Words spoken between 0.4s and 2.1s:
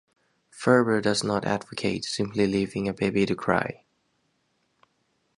Ferber does not advocate